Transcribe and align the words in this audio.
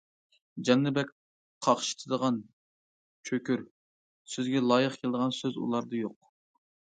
جاننى 0.67 0.91
بەك 0.93 1.11
قاقشىتىدىغان« 1.65 2.39
چۆكۈر» 3.31 3.63
سۆزىگە 4.37 4.63
لايىق 4.73 4.97
كېلىدىغان 5.03 5.37
سۆز 5.41 5.63
ئۇلاردا 5.65 6.01
يوق. 6.01 6.19